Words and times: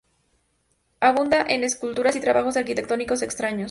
Abunda 0.99 1.45
en 1.47 1.63
esculturas 1.63 2.15
y 2.15 2.21
trabajos 2.21 2.57
arquitectónicos 2.57 3.21
extraños. 3.21 3.59